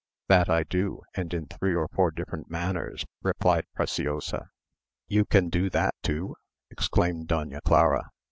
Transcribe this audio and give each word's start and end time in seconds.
"That 0.29 0.49
I 0.49 0.63
do, 0.63 1.03
and 1.13 1.31
in 1.31 1.45
three 1.45 1.75
or 1.75 1.87
four 1.87 2.09
different 2.09 2.49
manners," 2.49 3.05
replied 3.21 3.65
Preciosa. 3.75 4.49
"You 5.07 5.25
can 5.25 5.49
do 5.49 5.69
that 5.69 5.93
too?" 6.01 6.37
exclaimed 6.71 7.27
Doña 7.27 7.61
Clara. 7.61 8.09